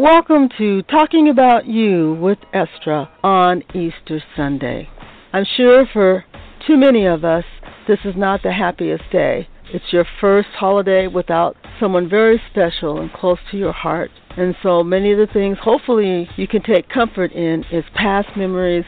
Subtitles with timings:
[0.00, 4.88] Welcome to Talking About You with Estra on Easter Sunday.
[5.30, 6.24] I'm sure for
[6.66, 7.44] too many of us,
[7.86, 9.46] this is not the happiest day.
[9.74, 14.10] It's your first holiday without someone very special and close to your heart.
[14.38, 18.86] And so many of the things, hopefully, you can take comfort in is past memories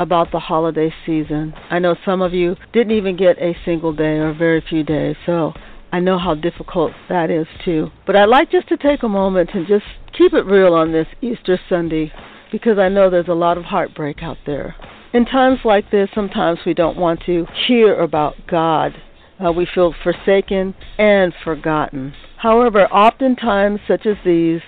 [0.00, 1.52] about the holiday season.
[1.68, 5.16] I know some of you didn't even get a single day or very few days,
[5.26, 5.52] so
[5.94, 7.90] I know how difficult that is too.
[8.04, 9.84] But I'd like just to take a moment and just
[10.18, 12.10] keep it real on this Easter Sunday
[12.50, 14.74] because I know there's a lot of heartbreak out there.
[15.12, 18.96] In times like this, sometimes we don't want to hear about God.
[19.38, 22.12] Uh, we feel forsaken and forgotten.
[22.38, 24.62] However, oftentimes, such as these,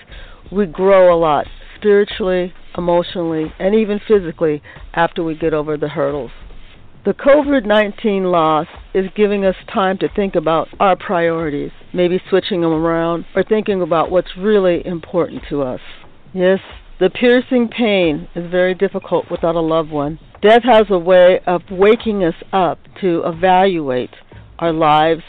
[0.49, 4.63] we grow a lot spiritually, emotionally, and even physically
[4.93, 6.31] after we get over the hurdles.
[7.05, 12.61] The COVID 19 loss is giving us time to think about our priorities, maybe switching
[12.61, 15.79] them around or thinking about what's really important to us.
[16.33, 16.59] Yes,
[16.99, 20.19] the piercing pain is very difficult without a loved one.
[20.41, 24.15] Death has a way of waking us up to evaluate
[24.59, 25.23] our lives,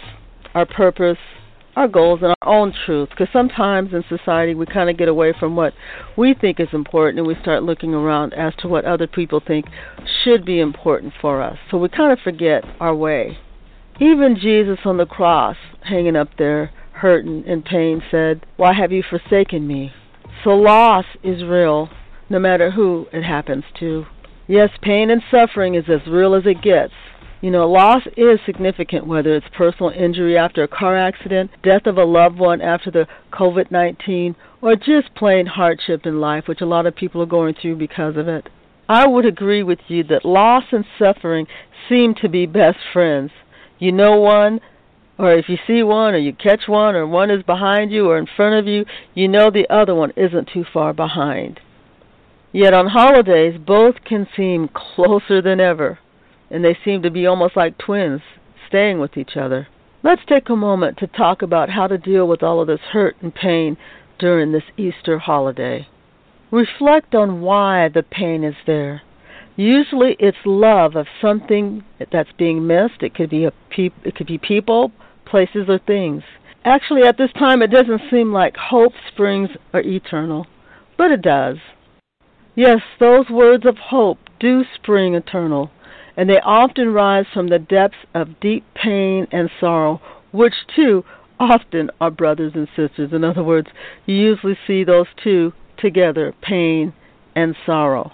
[0.54, 1.18] our purpose,
[1.78, 5.32] our goals and our own truth because sometimes in society we kind of get away
[5.38, 5.72] from what
[6.16, 9.64] we think is important and we start looking around as to what other people think
[10.24, 11.56] should be important for us.
[11.70, 13.38] So we kind of forget our way.
[14.00, 19.04] Even Jesus on the cross, hanging up there, hurting in pain, said, Why have you
[19.08, 19.92] forsaken me?
[20.42, 21.90] So loss is real,
[22.28, 24.04] no matter who it happens to.
[24.48, 26.92] Yes, pain and suffering is as real as it gets.
[27.40, 31.96] You know, loss is significant, whether it's personal injury after a car accident, death of
[31.96, 36.66] a loved one after the COVID 19, or just plain hardship in life, which a
[36.66, 38.48] lot of people are going through because of it.
[38.88, 41.46] I would agree with you that loss and suffering
[41.88, 43.30] seem to be best friends.
[43.78, 44.60] You know one,
[45.16, 48.18] or if you see one, or you catch one, or one is behind you or
[48.18, 48.84] in front of you,
[49.14, 51.60] you know the other one isn't too far behind.
[52.50, 56.00] Yet on holidays, both can seem closer than ever
[56.50, 58.20] and they seem to be almost like twins,
[58.66, 59.68] staying with each other.
[60.02, 63.16] Let's take a moment to talk about how to deal with all of this hurt
[63.20, 63.76] and pain
[64.18, 65.88] during this Easter holiday.
[66.50, 69.02] Reflect on why the pain is there.
[69.56, 71.82] Usually it's love of something
[72.12, 73.02] that's being missed.
[73.02, 74.92] It could be a it could be people,
[75.26, 76.22] places or things.
[76.64, 80.46] Actually at this time it doesn't seem like hope springs are eternal,
[80.96, 81.56] but it does.
[82.54, 85.70] Yes, those words of hope do spring eternal
[86.18, 90.00] and they often rise from the depths of deep pain and sorrow,
[90.32, 91.04] which too
[91.38, 93.12] often are brothers and sisters.
[93.12, 93.68] In other words,
[94.04, 96.92] you usually see those two together pain
[97.36, 98.12] and sorrow.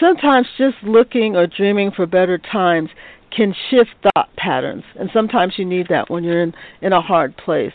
[0.00, 2.90] Sometimes just looking or dreaming for better times
[3.34, 6.52] can shift thought patterns, and sometimes you need that when you're in,
[6.82, 7.72] in a hard place.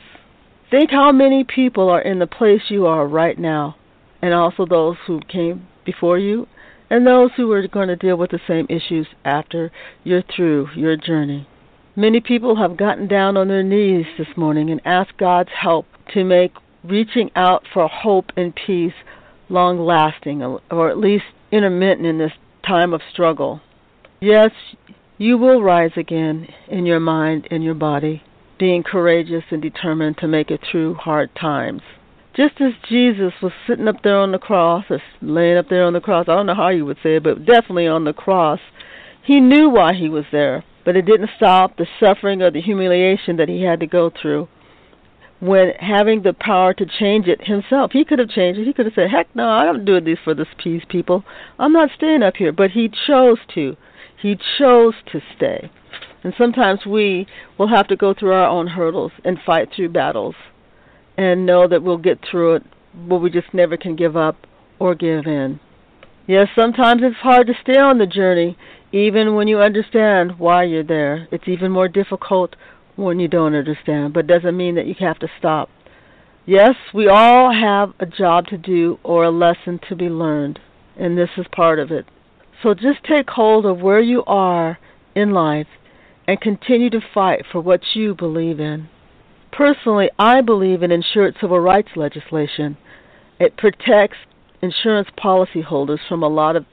[0.69, 3.77] Think how many people are in the place you are right now,
[4.21, 6.45] and also those who came before you
[6.95, 9.69] and those who are going to deal with the same issues after
[10.05, 11.45] you're through your journey.
[11.93, 16.23] Many people have gotten down on their knees this morning and asked God's help to
[16.23, 16.53] make
[16.85, 18.93] reaching out for hope and peace
[19.49, 22.31] long lasting, or at least intermittent in this
[22.65, 23.59] time of struggle.
[24.21, 24.51] Yes,
[25.17, 28.23] you will rise again in your mind and your body,
[28.57, 31.81] being courageous and determined to make it through hard times.
[32.35, 35.93] Just as Jesus was sitting up there on the cross, or laying up there on
[35.93, 38.59] the cross, I don't know how you would say it, but definitely on the cross,
[39.23, 43.37] he knew why he was there, but it didn't stop the suffering or the humiliation
[43.37, 44.49] that he had to go through.
[45.39, 48.65] When having the power to change it himself, he could have changed it.
[48.65, 51.23] He could have said, "Heck no, I'm not doing this for this peace, people.
[51.57, 53.77] I'm not staying up here." But he chose to.
[54.17, 55.69] He chose to stay.
[56.23, 57.27] And sometimes we
[57.57, 60.35] will have to go through our own hurdles and fight through battles
[61.17, 62.63] and know that we'll get through it,
[63.07, 64.35] but we just never can give up
[64.79, 65.59] or give in.
[66.27, 68.57] Yes, sometimes it's hard to stay on the journey,
[68.91, 71.27] even when you understand why you're there.
[71.31, 72.55] It's even more difficult
[72.95, 75.69] when you don't understand, but it doesn't mean that you have to stop.
[76.45, 80.59] Yes, we all have a job to do or a lesson to be learned,
[80.97, 82.05] and this is part of it.
[82.63, 84.79] So just take hold of where you are
[85.15, 85.67] in life
[86.27, 88.89] and continue to fight for what you believe in.
[89.55, 92.77] Personally, I believe in ensured civil rights legislation,
[93.39, 94.17] It protects
[94.61, 96.65] insurance policyholders from a lot of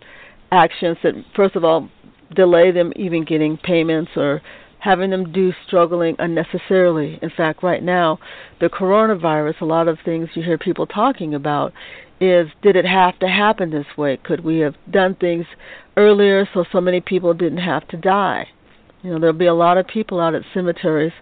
[0.51, 1.89] actions that, first of all,
[2.35, 4.41] delay them even getting payments or
[4.79, 7.19] having them do struggling unnecessarily.
[7.23, 8.19] In fact, right now,
[8.61, 11.73] the coronavirus, a lot of things you hear people talking about
[12.21, 14.17] is did it have to happen this way?
[14.17, 15.47] Could we have done things
[15.97, 18.49] earlier so so many people didn't have to die?
[19.03, 21.13] You know, there'll be a lot of people out at cemeteries,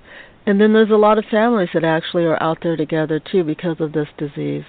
[0.47, 3.77] and then there's a lot of families that actually are out there together too because
[3.81, 4.65] of this disease.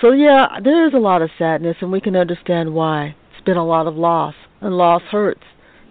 [0.00, 3.16] So, yeah, there is a lot of sadness, and we can understand why.
[3.32, 5.42] It's been a lot of loss, and loss hurts.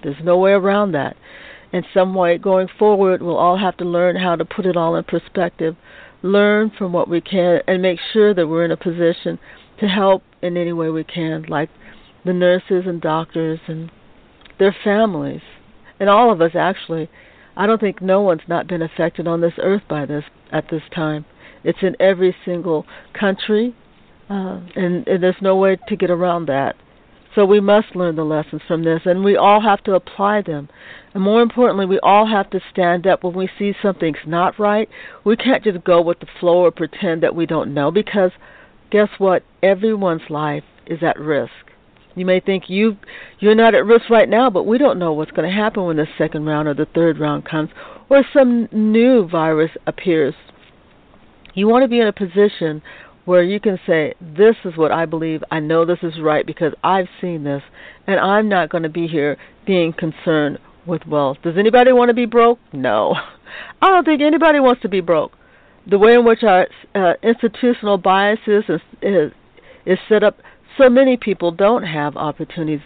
[0.02, 1.18] There's no way around that.
[1.74, 4.96] In some way, going forward, we'll all have to learn how to put it all
[4.96, 5.76] in perspective,
[6.22, 9.38] learn from what we can, and make sure that we're in a position
[9.82, 11.70] to help in any way we can, like
[12.24, 13.92] the nurses and doctors and
[14.58, 15.42] their families,
[16.00, 17.10] and all of us actually.
[17.58, 20.84] I don't think no one's not been affected on this earth by this at this
[20.94, 21.26] time.
[21.64, 22.86] It's in every single
[23.20, 23.76] country,
[24.30, 26.76] uh, and, and there's no way to get around that.
[27.34, 30.70] So we must learn the lessons from this, and we all have to apply them.
[31.14, 34.88] And more importantly, we all have to stand up when we see something's not right.
[35.24, 38.32] We can't just go with the flow or pretend that we don't know, because
[38.92, 39.44] guess what?
[39.62, 41.52] Everyone's life is at risk.
[42.18, 42.98] You may think you
[43.40, 45.98] you're not at risk right now, but we don't know what's going to happen when
[45.98, 47.70] the second round or the third round comes,
[48.10, 50.34] or some new virus appears.
[51.54, 52.82] You want to be in a position
[53.26, 55.44] where you can say, This is what I believe.
[55.52, 57.62] I know this is right because I've seen this,
[58.08, 59.38] and I'm not going to be here
[59.68, 61.38] being concerned with wealth.
[61.44, 62.58] Does anybody want to be broke?
[62.74, 63.14] No.
[63.82, 65.34] I don't think anybody wants to be broke.
[65.86, 69.32] The way in which our uh, institutional biases is, is,
[69.86, 70.38] is set up,
[70.78, 72.82] so many people don't have opportunities.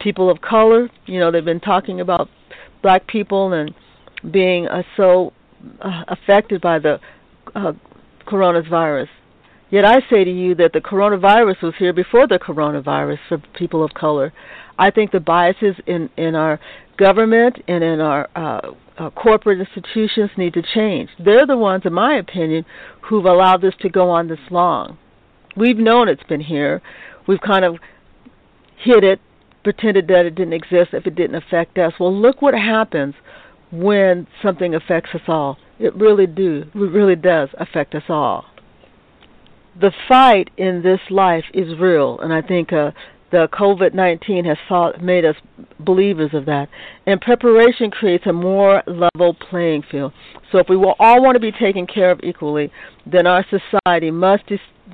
[0.00, 2.28] People of color, you know, they've been talking about
[2.82, 3.74] black people and
[4.30, 5.32] being uh, so
[5.80, 6.98] uh, affected by the
[7.54, 7.72] uh,
[8.26, 9.08] coronavirus
[9.74, 13.82] Yet I say to you that the coronavirus was here before the coronavirus for people
[13.82, 14.32] of color.
[14.78, 16.60] I think the biases in, in our
[16.96, 21.10] government and in our uh, uh, corporate institutions need to change.
[21.18, 22.64] They're the ones, in my opinion,
[23.02, 24.96] who've allowed this to go on this long.
[25.56, 26.80] We've known it's been here.
[27.26, 27.76] We've kind of
[28.76, 29.20] hid it,
[29.62, 31.94] pretended that it didn't exist if it didn't affect us.
[31.98, 33.14] Well, look what happens
[33.72, 35.58] when something affects us all.
[35.78, 36.64] It really do.
[36.74, 38.44] It really does affect us all
[39.78, 42.92] the fight in this life is real, and I think uh,
[43.34, 45.34] the COVID 19 has fought, made us
[45.80, 46.68] believers of that.
[47.04, 50.12] And preparation creates a more level playing field.
[50.52, 52.70] So if we will all want to be taken care of equally,
[53.04, 54.44] then our society must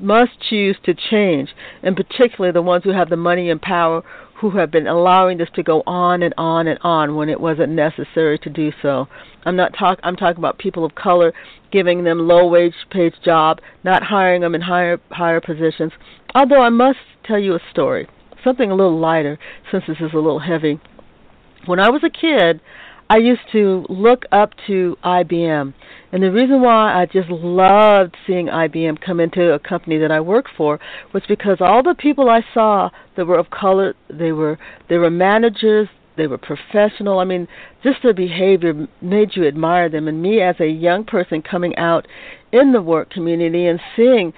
[0.01, 1.51] must choose to change,
[1.83, 4.03] and particularly the ones who have the money and power
[4.41, 7.71] who have been allowing this to go on and on and on when it wasn't
[7.71, 9.07] necessary to do so.
[9.45, 11.35] I'm not talk I'm talking about people of color
[11.71, 15.93] giving them low wage paid job, not hiring them in higher higher positions.
[16.35, 18.09] Although I must tell you a story,
[18.45, 19.39] something a little lighter
[19.71, 20.81] since this is a little heavy.
[21.67, 22.61] When I was a kid,
[23.11, 25.75] I used to look up to IBM.
[26.13, 30.21] And the reason why I just loved seeing IBM come into a company that I
[30.21, 30.79] worked for
[31.13, 34.59] was because all the people I saw that were of color, they were
[34.89, 37.19] they were managers, they were professional.
[37.19, 37.49] I mean,
[37.83, 40.07] just their behavior made you admire them.
[40.07, 42.07] And me as a young person coming out
[42.53, 44.33] in the work community and seeing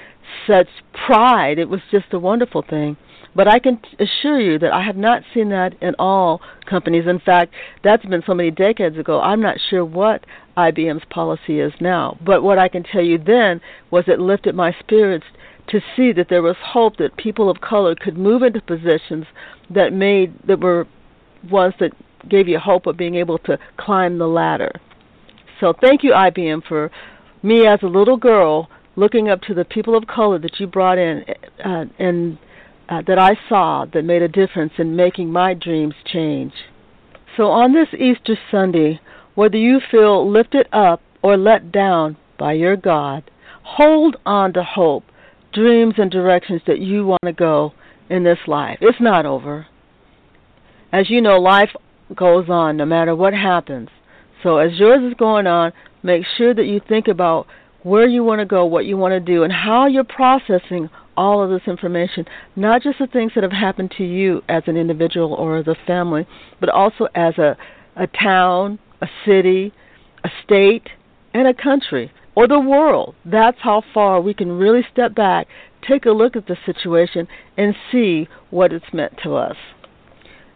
[0.46, 0.68] such
[1.06, 2.96] pride, it was just a wonderful thing.
[3.34, 7.04] But I can assure you that I have not seen that in all companies.
[7.06, 9.20] In fact, that's been so many decades ago.
[9.20, 10.24] I'm not sure what
[10.56, 12.18] IBM's policy is now.
[12.24, 15.24] But what I can tell you then was it lifted my spirits
[15.68, 19.26] to see that there was hope that people of color could move into positions
[19.70, 20.86] that made that were
[21.50, 21.92] ones that
[22.28, 24.72] gave you hope of being able to climb the ladder.
[25.60, 26.90] So thank you IBM for
[27.42, 30.98] me as a little girl looking up to the people of color that you brought
[30.98, 31.24] in
[31.64, 32.38] uh, and
[32.92, 36.52] uh, that I saw that made a difference in making my dreams change.
[37.36, 39.00] So on this Easter Sunday,
[39.34, 43.30] whether you feel lifted up or let down by your God,
[43.62, 45.04] hold on to hope,
[45.54, 47.72] dreams, and directions that you want to go
[48.10, 48.76] in this life.
[48.82, 49.66] It's not over.
[50.92, 51.70] As you know, life
[52.14, 53.88] goes on no matter what happens.
[54.42, 55.72] So as yours is going on,
[56.02, 57.46] make sure that you think about
[57.84, 61.42] where you want to go, what you want to do, and how you're processing all
[61.42, 62.24] of this information,
[62.56, 65.76] not just the things that have happened to you as an individual or as a
[65.86, 66.26] family,
[66.60, 67.56] but also as a,
[67.96, 69.72] a town, a city,
[70.24, 70.88] a state,
[71.34, 73.14] and a country, or the world.
[73.24, 75.46] That's how far we can really step back,
[75.86, 79.56] take a look at the situation, and see what it's meant to us.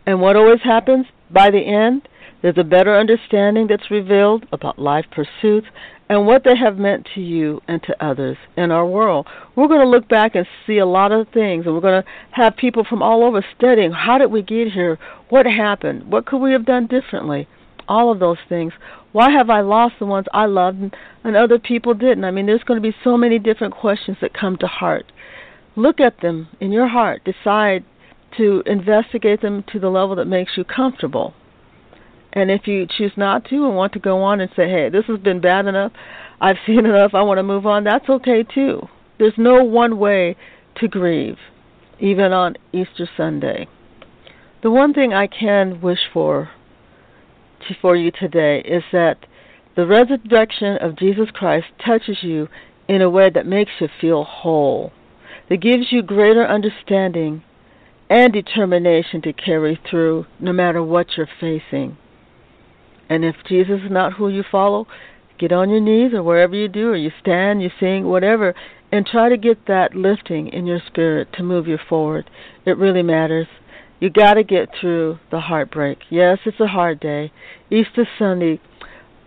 [0.06, 2.08] And what always happens by the end?
[2.42, 5.66] There's a better understanding that's revealed about life pursuits
[6.08, 9.26] and what they have meant to you and to others in our world.
[9.56, 12.08] We're going to look back and see a lot of things, and we're going to
[12.30, 14.98] have people from all over studying how did we get here?
[15.28, 16.10] What happened?
[16.10, 17.48] What could we have done differently?
[17.88, 18.72] All of those things.
[19.12, 20.94] Why have I lost the ones I loved
[21.24, 22.24] and, other people didn't?
[22.24, 25.10] I mean, there's going to be so many different questions that come to heart.
[25.74, 27.22] Look at them in your heart.
[27.24, 27.84] Decide
[28.36, 31.34] to investigate them to the level that makes you comfortable
[32.36, 35.06] and if you choose not to and want to go on and say, hey, this
[35.06, 35.90] has been bad enough,
[36.38, 38.86] I've seen enough, I want to move on, that's okay too.
[39.18, 40.36] There's no one way
[40.76, 41.38] to grieve,
[41.98, 43.66] even on Easter Sunday.
[44.62, 46.50] The one thing I can wish for
[47.80, 49.16] for you today is that
[49.74, 52.48] the resurrection of Jesus Christ touches you
[52.86, 54.92] in a way that makes you feel whole,
[55.48, 57.42] that gives you greater understanding
[58.08, 61.96] and determination to carry through no matter what you're facing.
[63.08, 64.86] And if Jesus is not who you follow,
[65.38, 68.54] get on your knees or wherever you do, or you stand, you sing, whatever,
[68.92, 72.30] and try to get that lifting in your spirit to move you forward.
[72.64, 73.46] It really matters.
[74.00, 75.98] You got to get through the heartbreak.
[76.10, 77.32] Yes, it's a hard day.
[77.70, 78.60] Easter Sunday,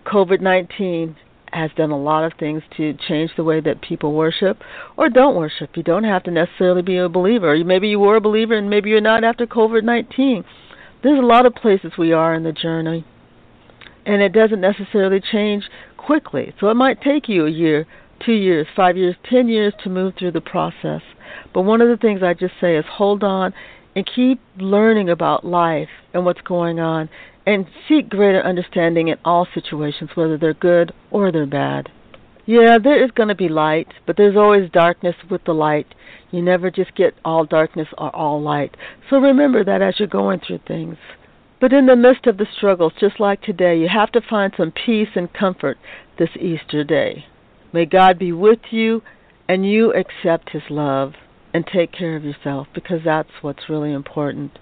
[0.05, 1.15] COVID 19
[1.51, 4.61] has done a lot of things to change the way that people worship
[4.97, 5.75] or don't worship.
[5.75, 7.57] You don't have to necessarily be a believer.
[7.63, 10.43] Maybe you were a believer and maybe you're not after COVID 19.
[11.01, 13.05] There's a lot of places we are in the journey
[14.09, 15.63] and it doesn't necessarily change
[15.95, 16.51] quickly.
[16.59, 17.85] So it might take you a year,
[18.25, 21.01] two years, five years, ten years to move through the process.
[21.53, 23.53] But one of the things I just say is hold on
[23.95, 27.07] and keep learning about life and what's going on
[27.45, 31.89] and seek greater understanding in all situations, whether they're good or they're bad.
[32.47, 35.85] Yeah, there is going to be light, but there's always darkness with the light.
[36.31, 38.75] You never just get all darkness or all light.
[39.07, 40.97] So remember that as you're going through things.
[41.59, 44.71] But in the midst of the struggles, just like today, you have to find some
[44.71, 45.77] peace and comfort
[46.17, 47.25] this Easter day.
[47.73, 49.01] May God be with you
[49.47, 51.13] and you accept His love
[51.53, 54.57] and take care of yourself because that's what's really important.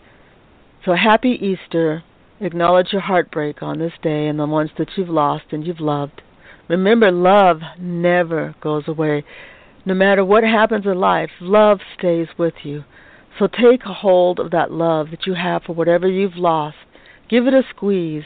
[0.85, 2.03] So happy Easter.
[2.39, 6.21] Acknowledge your heartbreak on this day and the ones that you've lost and you've loved.
[6.67, 9.23] Remember, love never goes away.
[9.85, 12.83] No matter what happens in life, love stays with you.
[13.39, 16.77] So take hold of that love that you have for whatever you've lost
[17.29, 18.23] Give it a squeeze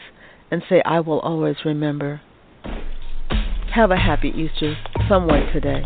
[0.51, 2.21] and say, I will always remember.
[3.73, 4.75] Have a happy Easter
[5.07, 5.85] some way today.